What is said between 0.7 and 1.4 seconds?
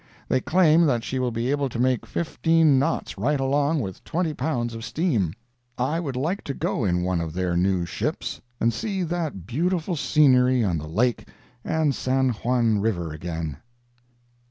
that she will